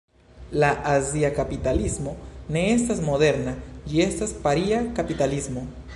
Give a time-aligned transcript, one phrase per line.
[0.61, 2.15] La azia kapitalismo
[2.57, 3.55] ne estas moderna,
[3.93, 5.69] ĝi estas paria kapitalismo.